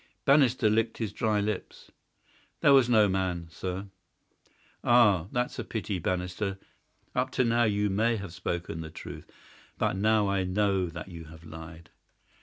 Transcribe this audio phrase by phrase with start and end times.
[0.25, 1.91] Bannister licked his dry lips.
[2.61, 3.89] "There was no man, sir."
[4.83, 6.57] "Ah, that's a pity, Bannister.
[7.13, 9.29] Up to now you may have spoken the truth,
[9.77, 11.91] but now I know that you have lied."